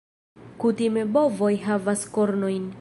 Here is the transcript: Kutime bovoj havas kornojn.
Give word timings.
Kutime 0.63 1.03
bovoj 1.19 1.53
havas 1.69 2.05
kornojn. 2.19 2.69